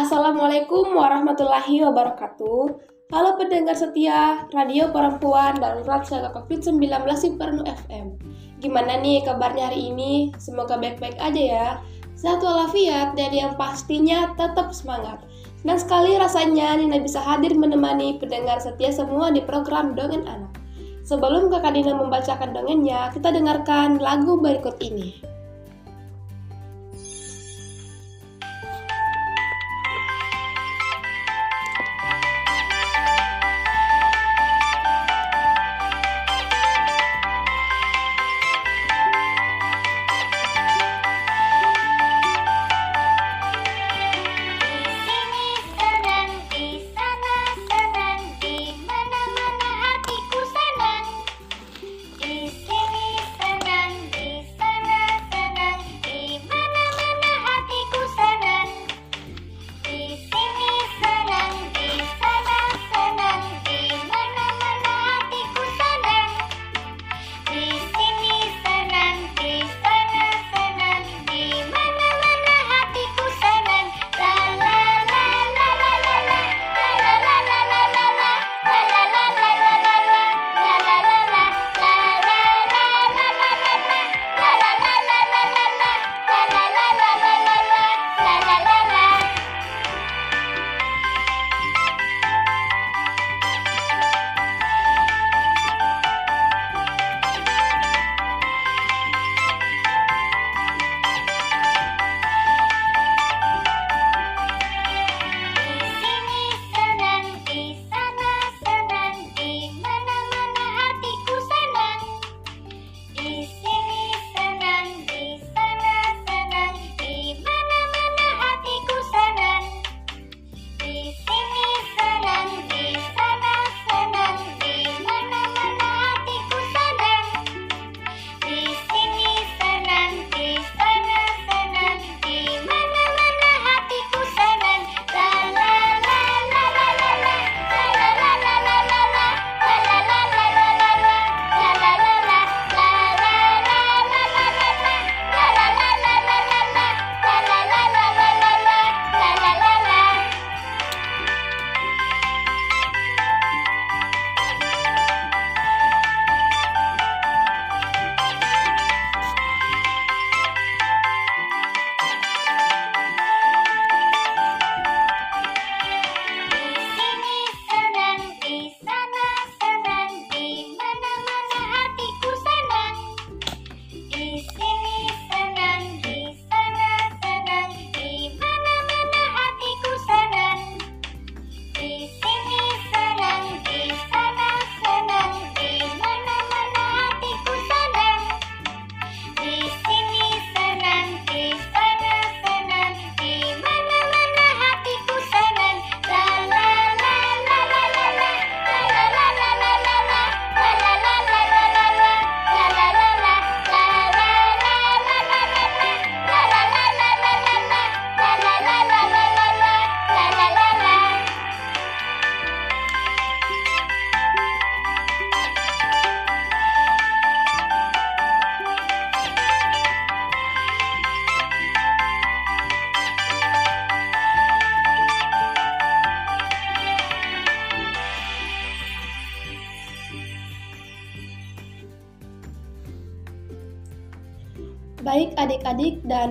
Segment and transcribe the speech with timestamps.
[0.00, 2.60] Assalamualaikum warahmatullahi wabarakatuh.
[3.12, 8.16] Halo pendengar setia Radio Perempuan Darurat Siaga COVID-19 Sipernu FM.
[8.64, 10.32] Gimana nih kabarnya hari ini?
[10.40, 11.68] Semoga baik-baik aja ya.
[12.16, 15.20] Sehat walafiat dan yang pastinya tetap semangat.
[15.60, 20.56] Senang sekali rasanya Nina bisa hadir menemani pendengar setia semua di program Dongeng Anak.
[21.04, 25.20] Sebelum kakak Nina membacakan dongengnya, kita dengarkan lagu berikut ini.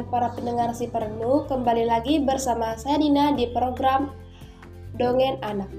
[0.09, 4.09] Para pendengar si perenuh, kembali lagi bersama saya Nina di program
[4.97, 5.70] Dongeng Anak.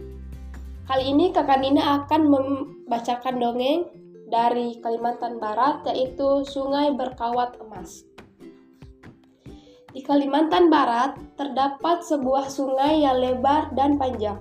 [0.87, 3.91] Kali ini kakak Nina akan membacakan dongeng
[4.31, 8.07] dari Kalimantan Barat yaitu Sungai Berkawat Emas.
[9.91, 14.39] Di Kalimantan Barat terdapat sebuah sungai yang lebar dan panjang.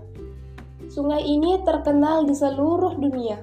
[0.86, 3.42] Sungai ini terkenal di seluruh dunia.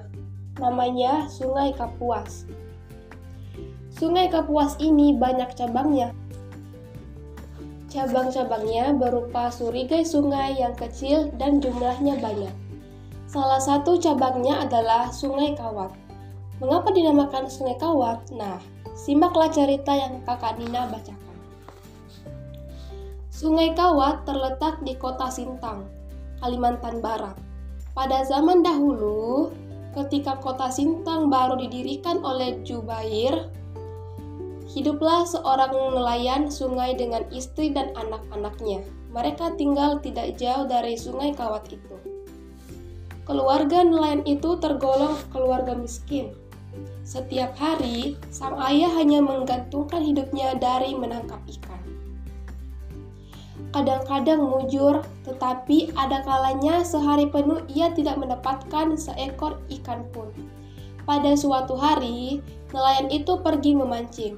[0.63, 2.47] Namanya Sungai Kapuas.
[3.91, 6.15] Sungai Kapuas ini banyak cabangnya.
[7.87, 12.51] Cabang-cabangnya berupa surigai sungai yang kecil dan jumlahnya banyak.
[13.31, 15.95] Salah satu cabangnya adalah Sungai Kawat.
[16.59, 18.27] Mengapa dinamakan Sungai Kawat?
[18.35, 18.59] Nah,
[18.91, 21.35] simaklah cerita yang kakak Nina bacakan.
[23.31, 25.87] Sungai Kawat terletak di kota Sintang,
[26.43, 27.39] Kalimantan Barat.
[27.95, 29.55] Pada zaman dahulu,
[29.95, 33.47] ketika kota Sintang baru didirikan oleh Jubair,
[34.67, 38.83] Hiduplah seorang nelayan sungai dengan istri dan anak-anaknya.
[39.15, 41.95] Mereka tinggal tidak jauh dari sungai kawat itu.
[43.23, 46.35] Keluarga nelayan itu tergolong keluarga miskin.
[47.07, 51.81] Setiap hari, sang ayah hanya menggantungkan hidupnya dari menangkap ikan.
[53.71, 60.27] Kadang-kadang mujur, tetapi ada kalanya sehari penuh ia tidak mendapatkan seekor ikan pun.
[61.07, 62.43] Pada suatu hari,
[62.75, 64.35] nelayan itu pergi memancing.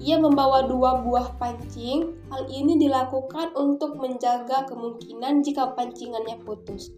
[0.00, 2.12] Ia membawa dua buah pancing.
[2.28, 6.92] Hal ini dilakukan untuk menjaga kemungkinan jika pancingannya putus.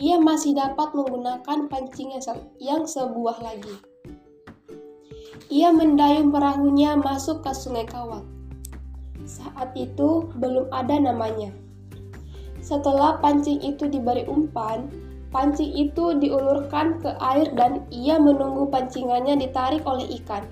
[0.00, 2.16] Ia masih dapat menggunakan pancing
[2.62, 3.76] yang sebuah lagi.
[5.50, 8.22] Ia mendayung perahunya masuk ke sungai Kawat.
[9.26, 11.50] Saat itu belum ada namanya.
[12.62, 14.86] Setelah pancing itu diberi umpan,
[15.34, 20.46] pancing itu diulurkan ke air dan ia menunggu pancingannya ditarik oleh ikan.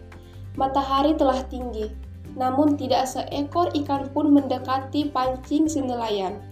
[0.58, 1.86] Matahari telah tinggi,
[2.34, 6.42] namun tidak seekor ikan pun mendekati pancing si nelayan,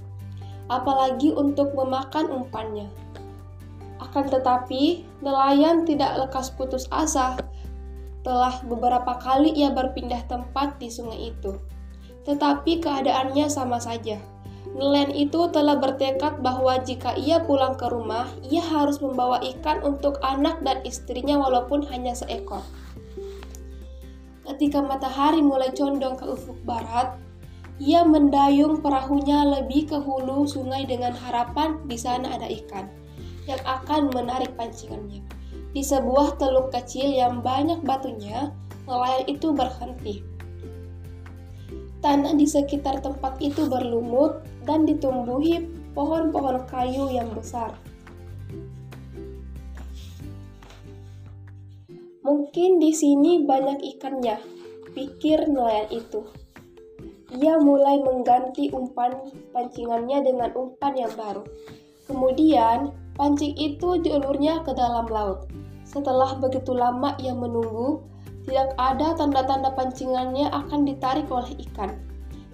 [0.71, 2.87] apalagi untuk memakan umpannya.
[3.99, 7.35] Akan tetapi, nelayan tidak lekas putus asa
[8.23, 11.59] telah beberapa kali ia berpindah tempat di sungai itu.
[12.27, 14.19] Tetapi keadaannya sama saja.
[14.75, 20.19] Nelayan itu telah bertekad bahwa jika ia pulang ke rumah, ia harus membawa ikan untuk
[20.23, 22.63] anak dan istrinya walaupun hanya seekor.
[24.47, 27.19] Ketika matahari mulai condong ke ufuk barat,
[27.83, 32.89] ia mendayung perahunya lebih ke hulu sungai dengan harapan di sana ada ikan
[33.45, 35.21] yang akan menarik pancingannya.
[35.77, 38.55] Di sebuah teluk kecil yang banyak batunya,
[38.89, 40.25] nelayan itu berhenti.
[42.01, 47.77] Tanah di sekitar tempat itu berlumut dan ditumbuhi pohon-pohon kayu yang besar.
[52.27, 54.43] Mungkin di sini banyak ikannya,
[54.99, 56.27] pikir nelayan itu.
[57.39, 59.15] Ia mulai mengganti umpan
[59.55, 61.47] pancingannya dengan umpan yang baru.
[62.11, 65.47] Kemudian, pancing itu diulurnya ke dalam laut.
[65.87, 68.03] Setelah begitu lama ia menunggu,
[68.43, 71.95] tidak ada tanda-tanda pancingannya akan ditarik oleh ikan.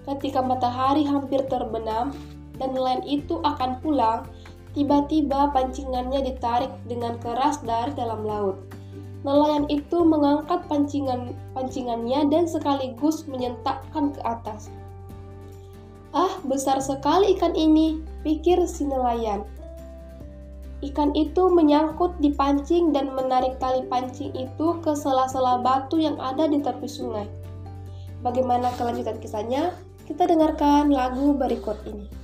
[0.05, 2.13] Ketika matahari hampir terbenam
[2.61, 4.29] dan nelayan itu akan pulang,
[4.77, 8.72] tiba-tiba pancingannya ditarik dengan keras dari dalam laut.
[9.23, 14.67] Nelayan itu mengangkat pancingan pancingannya dan sekaligus menyentakkan ke atas.
[16.11, 19.47] Ah, besar sekali ikan ini, pikir si nelayan.
[20.83, 26.43] Ikan itu menyangkut di pancing dan menarik tali pancing itu ke sela-sela batu yang ada
[26.43, 27.25] di tepi sungai.
[28.19, 29.71] Bagaimana kelanjutan kisahnya?
[30.03, 32.22] Kita dengarkan lagu berikut ini.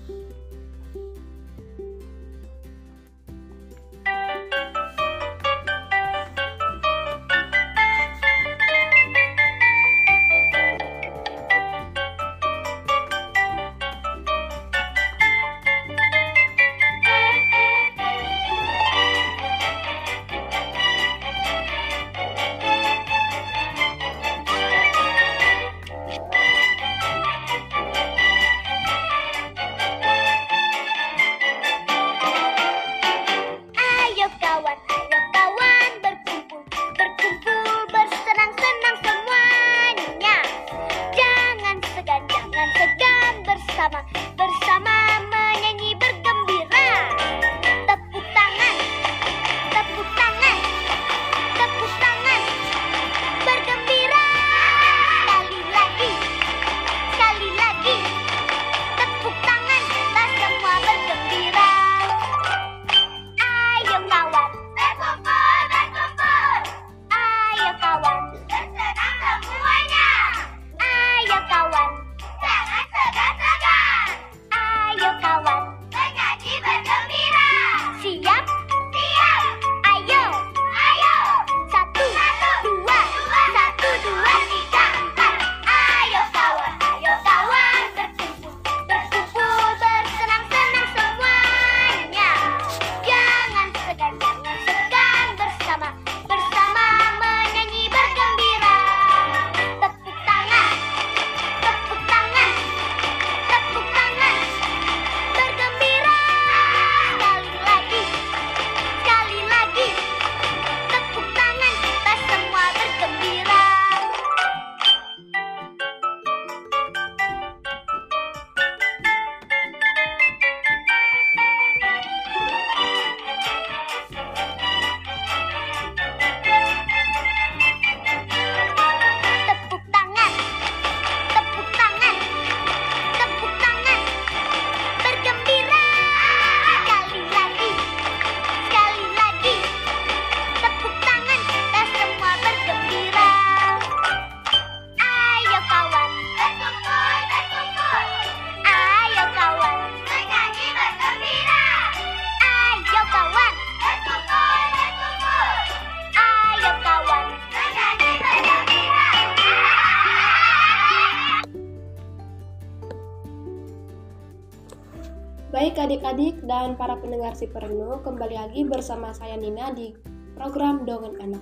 [167.09, 169.97] Pendengar si perenung, kembali lagi bersama saya Nina di
[170.37, 171.41] program Dongeng Anak.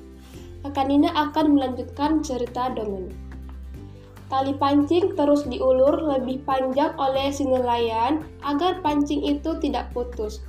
[0.63, 3.11] Kakak Nina akan melanjutkan cerita dongeng.
[4.31, 10.39] Tali pancing terus diulur lebih panjang oleh si nelayan agar pancing itu tidak putus.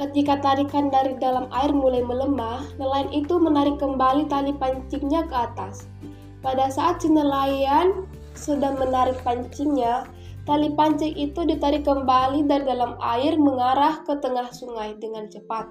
[0.00, 5.84] Ketika tarikan dari dalam air mulai melemah, nelayan itu menarik kembali tali pancingnya ke atas.
[6.40, 10.08] Pada saat si nelayan sedang menarik pancingnya,
[10.48, 15.68] Tali pancing itu ditarik kembali dari dalam air mengarah ke tengah sungai dengan cepat.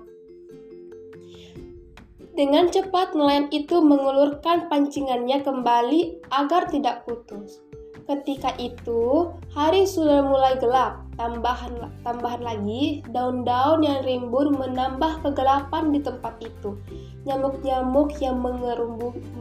[2.37, 7.57] Dengan cepat nelayan itu mengulurkan pancingannya kembali agar tidak putus.
[8.05, 11.01] Ketika itu, hari sudah mulai gelap.
[11.17, 16.77] Tambahan tambahan lagi, daun-daun yang rimbun menambah kegelapan di tempat itu.
[17.25, 18.37] Nyamuk-nyamuk yang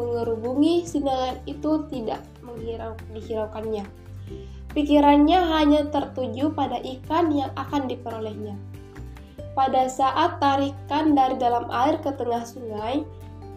[0.00, 3.84] mengerubungi si nelayan itu tidak menghirau, dihiraukannya.
[4.76, 8.60] Pikirannya hanya tertuju pada ikan yang akan diperolehnya.
[9.56, 13.00] Pada saat tarikan dari dalam air ke tengah sungai,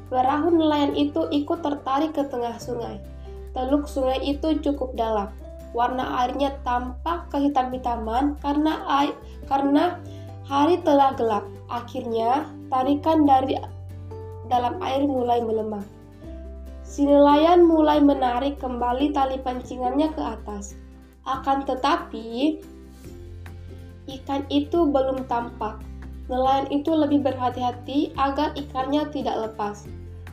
[0.07, 3.03] perahu nelayan itu ikut tertarik ke tengah sungai.
[3.51, 5.27] Teluk sungai itu cukup dalam.
[5.75, 9.11] Warna airnya tampak kehitam-hitaman karena air,
[9.51, 9.99] karena
[10.47, 11.43] hari telah gelap.
[11.67, 13.59] Akhirnya, tarikan dari
[14.47, 15.83] dalam air mulai melemah.
[16.87, 20.79] Si nelayan mulai menarik kembali tali pancingannya ke atas.
[21.29, 22.57] Akan tetapi,
[24.09, 25.77] ikan itu belum tampak.
[26.25, 29.85] Nelayan itu lebih berhati-hati agar ikannya tidak lepas.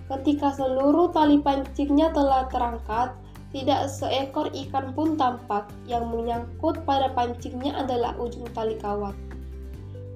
[0.09, 3.13] Ketika seluruh tali pancingnya telah terangkat,
[3.53, 5.69] tidak seekor ikan pun tampak.
[5.85, 9.13] Yang menyangkut pada pancingnya adalah ujung tali kawat.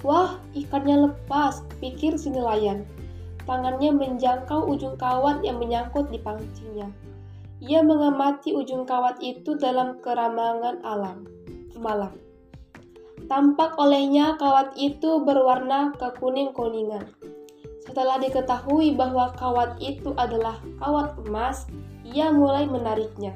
[0.01, 2.89] Wah, ikannya lepas, pikir si nelayan.
[3.45, 6.89] Tangannya menjangkau ujung kawat yang menyangkut di pancingnya.
[7.61, 11.29] Ia mengamati ujung kawat itu dalam keramangan alam
[11.81, 12.13] malam.
[13.27, 17.09] Tampak olehnya kawat itu berwarna kekuning-kuningan.
[17.85, 21.67] Setelah diketahui bahwa kawat itu adalah kawat emas,
[22.05, 23.35] ia mulai menariknya.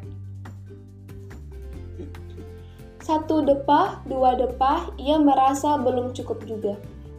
[3.05, 6.75] Satu depah, dua depah, ia merasa belum cukup juga.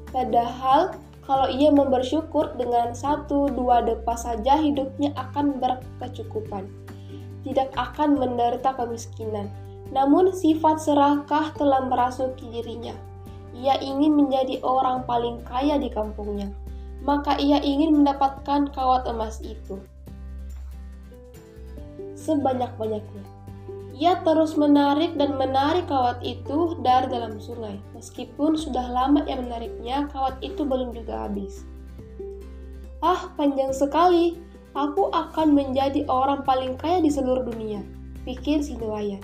[0.09, 6.84] Padahal kalau ia membersyukur dengan satu dua depah saja hidupnya akan berkecukupan
[7.45, 9.53] tidak akan menderita kemiskinan.
[9.93, 12.97] Namun sifat serakah telah merasuki dirinya.
[13.55, 16.49] Ia ingin menjadi orang paling kaya di kampungnya.
[17.05, 19.77] Maka ia ingin mendapatkan kawat emas itu.
[22.17, 23.23] Sebanyak-banyaknya.
[23.95, 27.79] Ia terus menarik dan menarik kawat itu dari dalam sungai.
[27.95, 31.63] Meskipun sudah lama ia menariknya, kawat itu belum juga habis.
[32.99, 34.35] Ah, panjang sekali,
[34.75, 37.79] Aku akan menjadi orang paling kaya di seluruh dunia,
[38.27, 39.23] pikir si nelayan.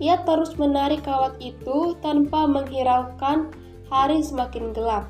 [0.00, 3.52] Ia terus menarik kawat itu tanpa menghiraukan
[3.92, 5.04] hari semakin gelap.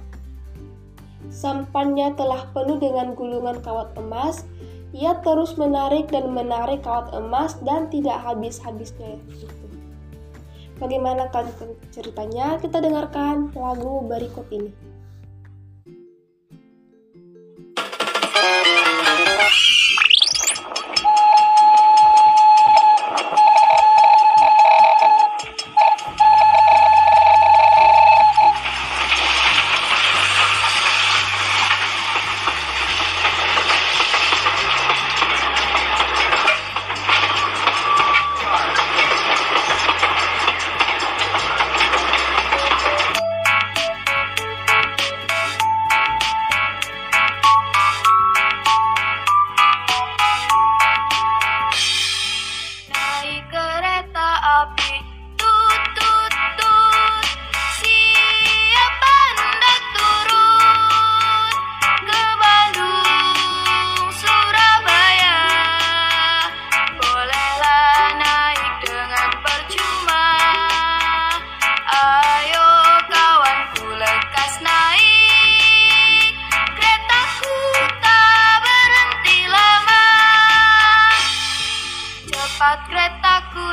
[1.30, 4.42] Sampannya telah penuh dengan gulungan kawat emas,
[4.90, 9.22] ia terus menarik dan menarik kawat emas dan tidak habis-habisnya.
[10.82, 11.46] Bagaimana kan
[11.94, 12.58] ceritanya?
[12.58, 14.90] Kita dengarkan lagu berikut ini.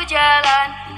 [0.08, 0.97] Jalan.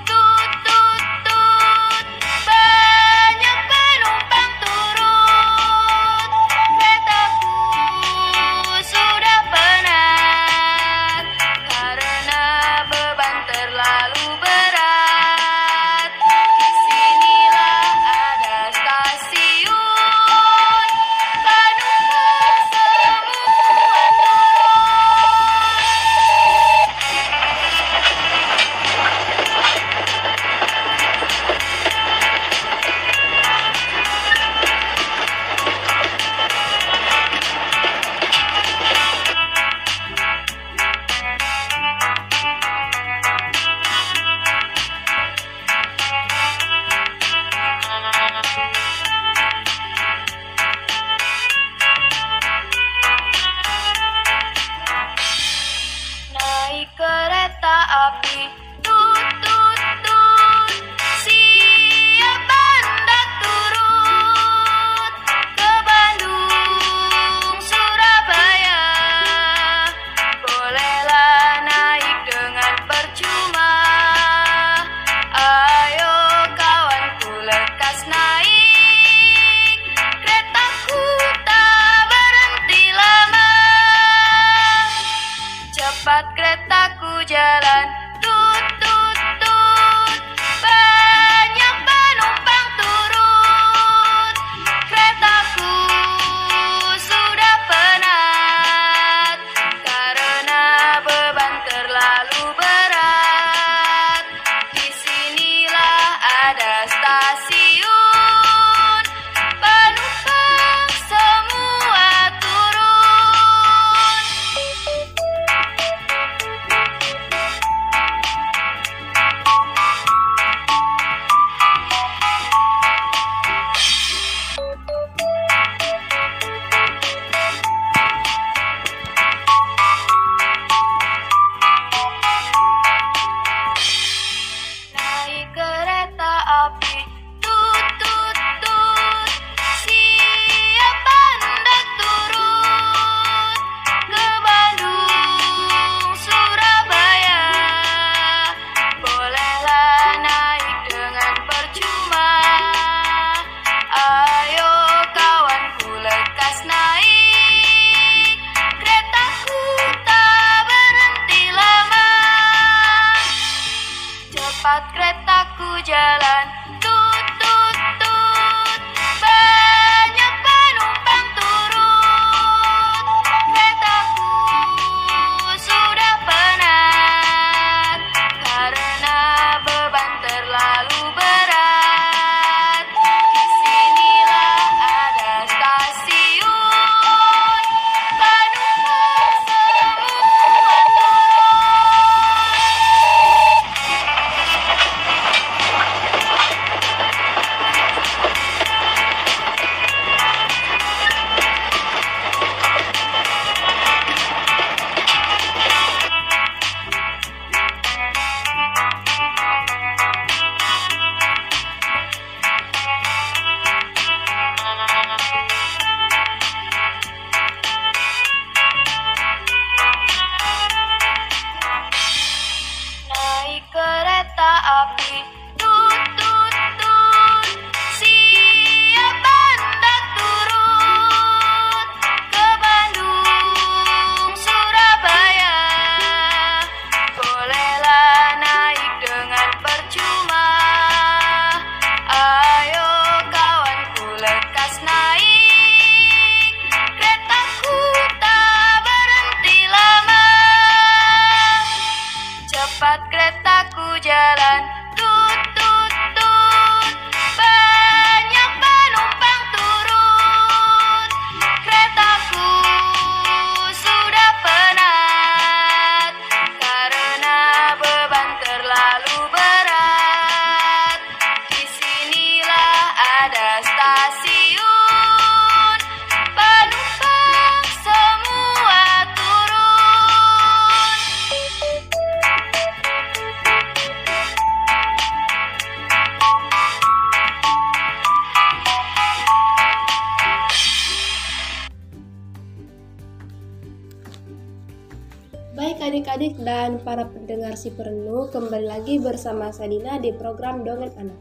[295.59, 300.95] Baik adik-adik dan para pendengar si perenung, kembali lagi bersama saya Dina di program Dongeng
[300.95, 301.19] Anak.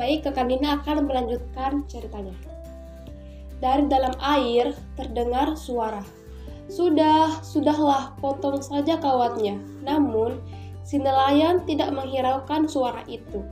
[0.00, 2.32] Baik, kakak Dina akan melanjutkan ceritanya.
[3.60, 6.00] Dari dalam air terdengar suara.
[6.72, 9.60] Sudah, sudahlah, potong saja kawatnya.
[9.84, 10.40] Namun,
[10.80, 13.44] si nelayan tidak menghiraukan suara itu.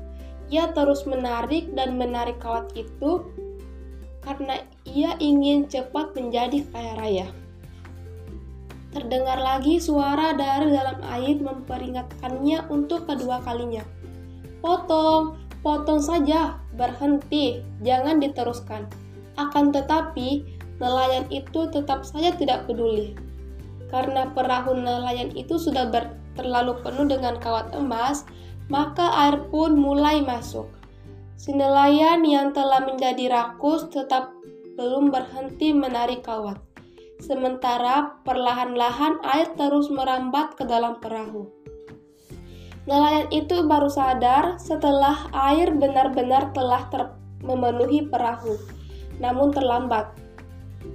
[0.49, 3.29] Ia terus menarik dan menarik kawat itu
[4.25, 7.29] karena ia ingin cepat menjadi kaya raya.
[8.91, 13.87] Terdengar lagi suara dari dalam air memperingatkannya untuk kedua kalinya.
[14.59, 18.91] Potong, potong saja, berhenti, jangan diteruskan.
[19.39, 20.43] Akan tetapi,
[20.83, 23.15] nelayan itu tetap saja tidak peduli.
[23.95, 28.27] Karena perahu nelayan itu sudah ber terlalu penuh dengan kawat emas,
[28.71, 30.67] maka air pun mulai masuk.
[31.39, 34.35] Si nelayan yang telah menjadi rakus tetap
[34.79, 36.70] belum berhenti menarik kawat.
[37.21, 41.53] Sementara perlahan-lahan air terus merambat ke dalam perahu.
[42.89, 47.13] Nelayan itu baru sadar setelah air benar-benar telah ter
[47.45, 48.57] memenuhi perahu,
[49.21, 50.17] namun terlambat.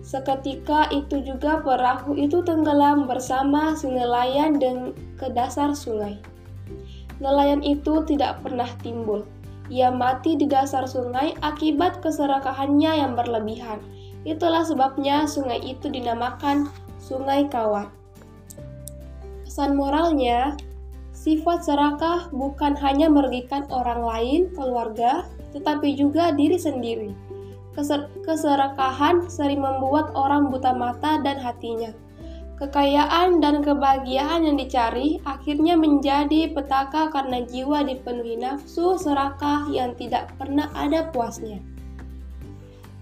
[0.02, 6.18] Seketika itu juga perahu itu tenggelam bersama si nelayan dan ke dasar sungai.
[7.22, 9.24] Nelayan itu tidak pernah timbul.
[9.70, 13.82] Ia mati di dasar sungai akibat keserakahannya yang berlebihan.
[14.26, 16.66] Itulah sebabnya sungai itu dinamakan
[16.98, 17.94] Sungai Kawat.
[19.46, 20.58] Pesan moralnya,
[21.14, 27.14] sifat serakah bukan hanya merugikan orang lain, keluarga, tetapi juga diri sendiri.
[27.78, 31.94] Keser keserakahan sering membuat orang buta mata dan hatinya.
[32.56, 40.32] Kekayaan dan kebahagiaan yang dicari akhirnya menjadi petaka karena jiwa dipenuhi nafsu serakah yang tidak
[40.40, 41.60] pernah ada puasnya.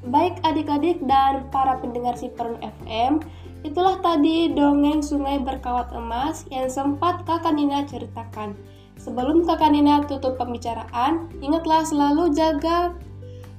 [0.04, 3.24] Baik adik-adik dan para pendengar Siperon FM,
[3.63, 8.52] itulah tadi dongeng sungai berkawat emas yang sempat kakak Nina ceritakan.
[9.00, 12.92] Sebelum kakak Nina tutup pembicaraan, ingatlah selalu jaga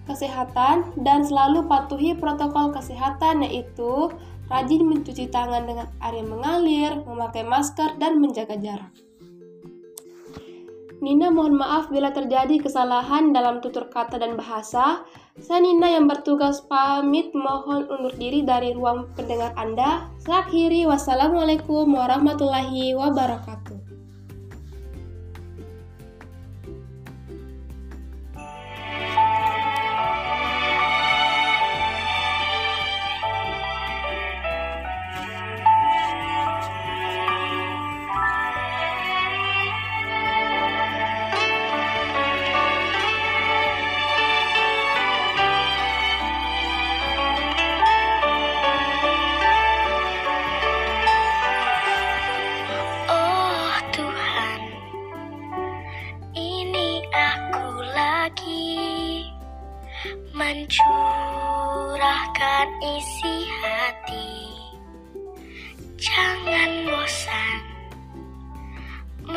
[0.04, 4.12] kesehatan dan selalu patuhi protokol kesehatan yaitu
[4.52, 8.92] rajin mencuci tangan dengan air yang mengalir, memakai masker, dan menjaga jarak.
[11.02, 15.02] Nina mohon maaf bila terjadi kesalahan dalam tutur kata dan bahasa.
[15.34, 20.06] Saya Nina yang bertugas pamit mohon undur diri dari ruang pendengar Anda.
[20.22, 23.73] Saya akhiri, wassalamualaikum warahmatullahi wabarakatuh.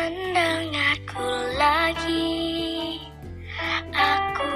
[0.08, 1.28] Mendengarku
[1.60, 2.96] lagi.
[3.91, 4.56] Aku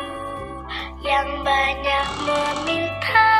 [1.03, 3.31] yang banyak meminta,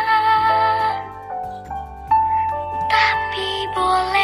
[2.92, 4.21] tapi bolehkah